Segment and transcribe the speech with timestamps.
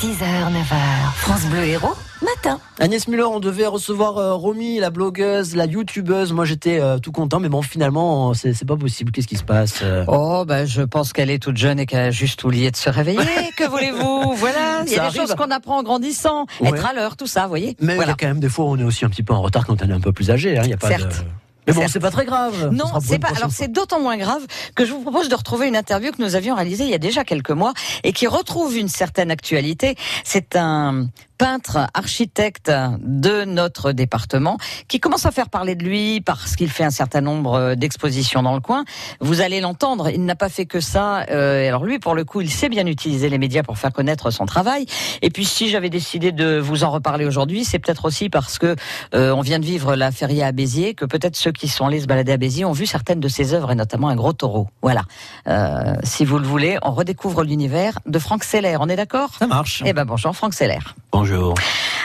[0.00, 2.60] 6h, 9h, France Bleu Héros, matin.
[2.78, 6.32] Agnès Muller, on devait recevoir euh, Romy, la blogueuse, la youtubeuse.
[6.32, 9.10] Moi, j'étais euh, tout content, mais bon, finalement, c'est c'est pas possible.
[9.12, 10.04] Qu'est-ce qui se passe euh?
[10.08, 12.90] Oh, bah, je pense qu'elle est toute jeune et qu'elle a juste oublié de se
[12.90, 13.20] réveiller.
[13.56, 14.34] que voulez-vous?
[14.36, 15.20] Voilà, il y Ça a des arrive.
[15.28, 16.46] choses qu'on apprend en grandissant.
[16.60, 16.68] Ouais.
[16.70, 18.12] Être à l'heure, tout ça, vous voyez Mais il y voilà.
[18.12, 19.82] a quand même des fois, où on est aussi un petit peu en retard quand
[19.82, 20.58] on est un peu plus âgé.
[20.58, 20.62] Hein.
[20.64, 21.24] Il y a pas Certes.
[21.24, 21.24] de...
[21.66, 22.70] Mais bon, c'est pas très grave.
[22.72, 23.28] Non, c'est pas.
[23.36, 26.34] Alors c'est d'autant moins grave que je vous propose de retrouver une interview que nous
[26.36, 27.72] avions réalisée il y a déjà quelques mois
[28.04, 29.96] et qui retrouve une certaine actualité.
[30.24, 31.08] C'est un
[31.38, 34.58] peintre architecte de notre département
[34.88, 38.54] qui commence à faire parler de lui parce qu'il fait un certain nombre d'expositions dans
[38.54, 38.84] le coin.
[39.20, 41.24] Vous allez l'entendre, il n'a pas fait que ça.
[41.30, 44.30] Euh, alors lui, pour le coup, il sait bien utiliser les médias pour faire connaître
[44.30, 44.86] son travail.
[45.22, 48.76] Et puis si j'avais décidé de vous en reparler aujourd'hui, c'est peut-être aussi parce que
[49.14, 52.00] euh, on vient de vivre la feria à Béziers, que peut-être ceux qui sont allés
[52.00, 54.68] se balader à Béziers ont vu certaines de ses œuvres et notamment un gros taureau.
[54.82, 55.02] Voilà.
[55.48, 58.76] Euh, si vous le voulez, on redécouvre l'univers de Franck Seller.
[58.80, 59.30] On est d'accord?
[59.38, 59.82] Ça marche.
[59.84, 60.78] Eh ben bonjour Franck Seller.
[61.18, 61.54] Bonjour.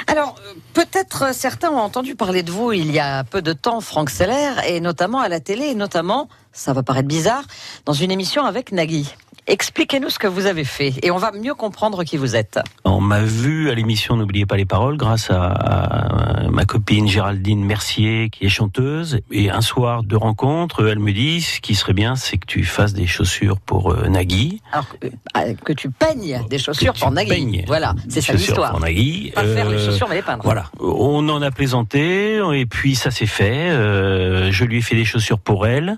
[0.07, 3.81] Alors, euh, peut-être certains ont entendu parler de vous il y a peu de temps,
[3.81, 7.43] Franck Seller, et notamment à la télé, et notamment, ça va paraître bizarre,
[7.83, 9.13] dans une émission avec Nagui.
[9.47, 12.59] Expliquez-nous ce que vous avez fait, et on va mieux comprendre qui vous êtes.
[12.85, 17.63] On m'a vu à l'émission N'oubliez pas les paroles grâce à, à ma copine Géraldine
[17.65, 19.19] Mercier qui est chanteuse.
[19.31, 22.63] Et un soir de rencontre, elle me dit ce qui serait bien, c'est que tu
[22.63, 24.61] fasses des chaussures pour euh, Nagui.
[24.71, 27.63] Alors, que, euh, que tu peignes des chaussures Que pour Nagui.
[27.67, 28.71] Voilà, c'est ça l'histoire.
[28.71, 29.31] Pour Nagui.
[29.33, 30.43] Pas faire les Euh, chaussures, mais les peindre.
[30.43, 33.69] Voilà, on en a plaisanté et puis ça s'est fait.
[33.71, 35.97] Euh, je lui ai fait des chaussures pour elle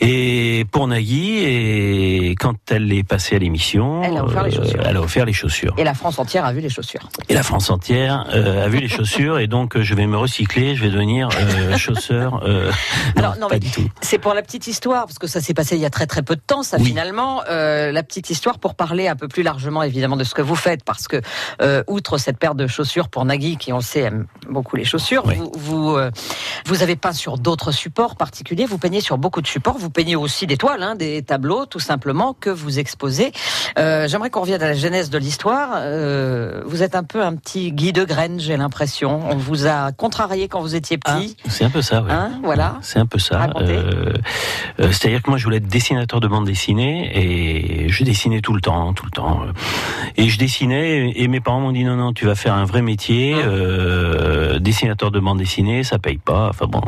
[0.00, 4.62] et pour Nagui et quand elle est passée à l'émission, Elle a offert les euh,
[4.62, 4.82] chaussures.
[4.86, 5.74] elle a offert les chaussures.
[5.78, 7.08] Et la France entière a vu les chaussures.
[7.28, 10.16] Et la France entière euh, a vu les chaussures et donc euh, je vais me
[10.16, 11.28] recycler, je vais devenir
[11.76, 12.42] chausseur.
[13.16, 13.88] Alors, non, pas mais- du tout.
[14.00, 16.22] C'est pour la petite histoire, parce que ça s'est passé il y a très très
[16.22, 16.86] peu de temps, ça Oui.
[16.86, 17.42] finalement.
[17.48, 20.84] La petite histoire pour parler un peu plus largement évidemment de ce que vous faites,
[20.84, 21.20] parce que
[21.88, 25.24] outre cette paire de chaussures pour Nagui, qui on le sait aime beaucoup les chaussures,
[25.26, 25.36] Oui.
[25.36, 26.10] vous vous, euh,
[26.66, 28.66] vous avez peint sur d'autres supports particuliers.
[28.66, 29.78] Vous peignez sur beaucoup de supports.
[29.78, 33.32] Vous peignez aussi des toiles, hein, des tableaux, tout simplement que vous exposez.
[33.78, 35.70] Euh, J'aimerais qu'on revienne à la genèse de l'histoire.
[35.76, 39.22] Euh, vous êtes un peu un petit Guy de Graine, j'ai l'impression.
[39.30, 41.38] On vous a contrarié quand vous étiez petit.
[41.48, 42.08] C'est un peu ça, oui.
[42.10, 42.76] Hein, voilà.
[42.82, 43.48] C'est un peu ça.
[43.56, 44.12] Euh,
[44.78, 48.60] C'est-à-dire que moi, je voulais être dessinateur de bande dessinée et je dessinais tout le
[48.60, 49.40] temps, tout le temps.
[50.16, 52.82] Et je dessinais et mes parents m'ont dit non, non, tu vas faire un vrai
[52.82, 56.48] métier, euh, dessinateur de bande dessinée, ça paye pas.
[56.50, 56.82] Enfin bon.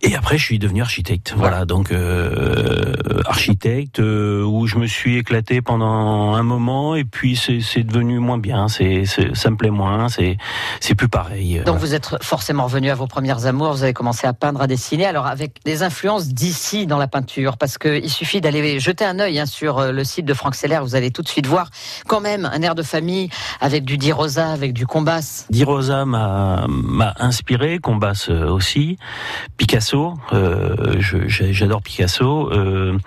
[0.00, 1.34] Et après, je suis devenu architecte.
[1.36, 2.94] Voilà, donc euh,
[3.26, 8.68] architecte où je me suis éclaté pendant un moment et puis c'est devenu moins bien.
[8.68, 10.08] C'est ça me plaît moins.
[10.08, 10.36] C'est
[10.80, 11.62] c'est plus pareil.
[11.66, 14.66] Donc vous êtes forcément revenu à vos premières amours, vous avez commencé à peindre, à
[14.66, 19.18] dessiner, alors avec des influences d'ici dans la peinture, parce qu'il suffit d'aller jeter un
[19.18, 21.70] œil hein, sur euh, le site de Franck Seller, vous allez tout de suite voir
[22.06, 23.28] quand même un air de famille
[23.60, 25.46] avec du Di Rosa, avec du Combas.
[25.50, 28.96] Di Rosa m'a m'a inspiré, Combas euh, aussi,
[29.56, 32.98] Picasso, euh, j'adore Picasso, euh,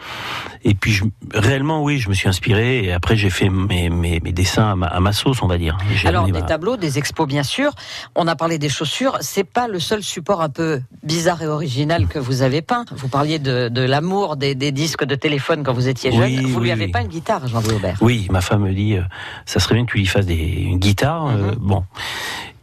[0.64, 4.20] et puis je, réellement oui, je me suis inspiré et après j'ai fait mes, mes,
[4.20, 5.78] mes dessins à ma, à ma sauce, on va dire.
[6.06, 7.72] Alors des ma- tableaux, des expos bien sûr,
[8.16, 12.08] on a parlé des chaussures, c'est pas le seul support un peu bizarre et original
[12.08, 12.86] que vous avez peint.
[12.96, 16.42] Vous parliez de, de l'amour des, des disques de téléphone quand vous étiez jeune, Oui,
[16.52, 16.92] vous lui oui, avez oui.
[16.92, 17.98] pas une guitare, Jean-Louis Aubert.
[18.02, 19.02] Oui, ma femme me dit, euh,
[19.46, 21.28] ça serait bien que tu lui fasses des, une guitare.
[21.28, 21.56] euh, Mhm.
[21.60, 21.84] bon.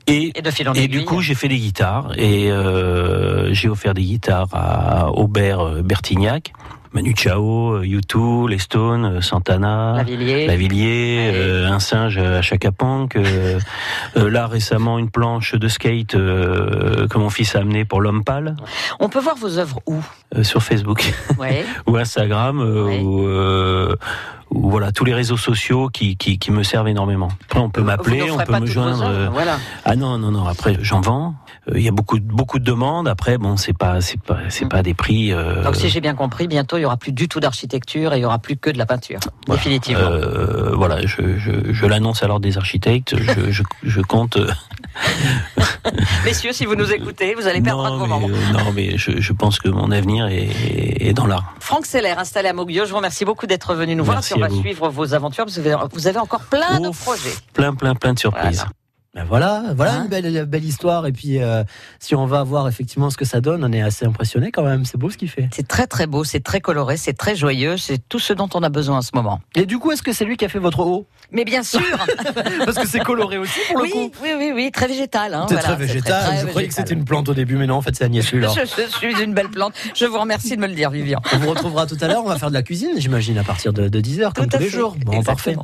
[0.09, 3.69] Et, Et de fil en et du coup, j'ai fait des guitares et euh, j'ai
[3.69, 6.53] offert des guitares à Aubert Bertignac,
[6.95, 9.95] Manu Chao, euh, U2, les Stones, euh, Santana.
[10.47, 11.33] Lavillier, Ouais.
[11.35, 12.41] euh, un singe à euh,
[14.17, 18.25] euh, là récemment une planche de skate euh, que mon fils a amené pour l'homme
[18.25, 18.57] pâle
[19.01, 19.97] On peut voir vos œuvres où?
[20.37, 21.65] Euh, sur Facebook Ouais.
[21.87, 23.01] ou Instagram euh, Ouais.
[23.01, 23.95] ou, euh,
[24.55, 27.29] voilà tous les réseaux sociaux qui, qui, qui me servent énormément.
[27.47, 29.03] Après on peut m'appeler, on peut me joindre.
[29.07, 29.57] euh, Voilà.
[29.87, 31.35] Ah non non non après j'en vends.
[31.69, 33.09] Euh, Il y a beaucoup de- beaucoup de demandes.
[33.09, 35.33] Après bon c'est pas c'est pas c'est pas des prix.
[35.33, 38.19] euh, Donc si j'ai bien compris, bientôt il y aura plus du tout d'architecture et
[38.19, 39.61] il y aura plus que de la peinture, Voilà.
[39.63, 40.03] définitivement.
[40.03, 43.15] Euh, voilà, je, je, je l'annonce à l'ordre des architectes.
[43.53, 44.37] Je, je, compte.
[44.37, 44.51] euh,
[46.25, 48.29] Messieurs, si vous nous écoutez, vous allez perdre un de vos mais, membres.
[48.31, 50.49] euh, non, mais je, je pense que mon avenir est,
[51.01, 51.55] est dans l'art.
[51.61, 54.17] Franck Seller, installé à Moguio, je vous remercie beaucoup d'être venu nous voir.
[54.17, 54.61] Merci Puis on va vous.
[54.61, 55.45] suivre vos aventures.
[55.47, 57.33] Vous avez, vous avez encore plein de projets.
[57.53, 58.57] Plein, plein, plein de surprises.
[58.59, 58.73] Voilà.
[59.15, 61.07] Ben voilà, voilà Hein une belle, belle histoire.
[61.07, 61.65] Et puis, euh,
[62.01, 64.87] si on va voir effectivement ce que ça donne, on est assez impressionné quand même.
[64.87, 65.51] C'est beau ce qu'il fait.
[65.53, 68.63] C'est très très beau, c'est très coloré, c'est très joyeux, c'est tout ce dont on
[68.63, 69.41] a besoin en ce moment.
[69.55, 71.83] Et du coup, est-ce que c'est lui qui a fait votre haut Mais bien sûr
[72.65, 74.11] Parce que c'est coloré aussi pour le oui, coup.
[74.23, 75.35] oui, oui, oui, très végétal.
[75.35, 76.23] Hein, C'est voilà, très végétal.
[76.25, 78.25] très je croyais que c'était une plante au début, mais non, en fait, c'est Agnès.
[78.33, 79.75] Je, je suis une belle plante.
[79.95, 81.21] Je vous remercie de me le dire, Vivian.
[81.35, 82.23] On vous retrouvera tout à l'heure.
[82.25, 84.71] On va faire de la cuisine, j'imagine, à partir de, de 10h, comme tous les
[84.71, 84.97] jours.
[85.05, 85.55] Bon, parfait.